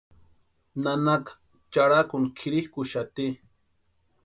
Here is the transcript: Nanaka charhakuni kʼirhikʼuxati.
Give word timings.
Nanaka 0.83 1.31
charhakuni 1.71 2.27
kʼirhikʼuxati. 2.37 3.25